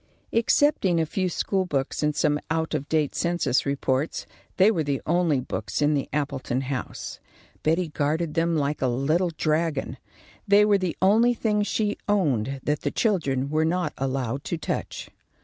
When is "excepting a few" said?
0.33-1.29